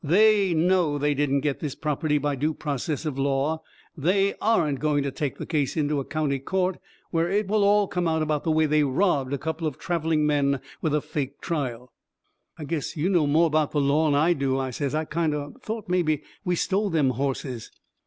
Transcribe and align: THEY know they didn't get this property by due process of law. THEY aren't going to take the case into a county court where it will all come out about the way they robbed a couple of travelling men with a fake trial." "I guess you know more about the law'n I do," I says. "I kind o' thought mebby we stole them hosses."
THEY 0.03 0.55
know 0.55 0.97
they 0.97 1.13
didn't 1.13 1.41
get 1.41 1.59
this 1.59 1.75
property 1.75 2.17
by 2.17 2.33
due 2.35 2.55
process 2.55 3.05
of 3.05 3.19
law. 3.19 3.61
THEY 3.95 4.33
aren't 4.41 4.79
going 4.79 5.03
to 5.03 5.11
take 5.11 5.37
the 5.37 5.45
case 5.45 5.77
into 5.77 5.99
a 5.99 6.03
county 6.05 6.39
court 6.39 6.79
where 7.11 7.29
it 7.29 7.47
will 7.47 7.63
all 7.63 7.87
come 7.87 8.07
out 8.07 8.23
about 8.23 8.43
the 8.43 8.49
way 8.49 8.65
they 8.65 8.83
robbed 8.83 9.31
a 9.31 9.37
couple 9.37 9.67
of 9.67 9.77
travelling 9.77 10.25
men 10.25 10.59
with 10.81 10.95
a 10.95 11.01
fake 11.01 11.39
trial." 11.39 11.93
"I 12.57 12.63
guess 12.63 12.97
you 12.97 13.11
know 13.11 13.27
more 13.27 13.45
about 13.45 13.73
the 13.73 13.79
law'n 13.79 14.15
I 14.15 14.33
do," 14.33 14.57
I 14.57 14.71
says. 14.71 14.95
"I 14.95 15.05
kind 15.05 15.35
o' 15.35 15.53
thought 15.61 15.87
mebby 15.87 16.23
we 16.43 16.55
stole 16.55 16.89
them 16.89 17.11
hosses." 17.11 17.69